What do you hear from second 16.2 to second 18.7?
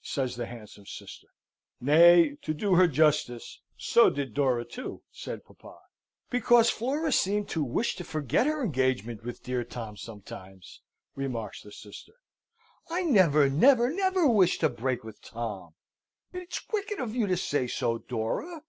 It's wicked of you to say so, Dora!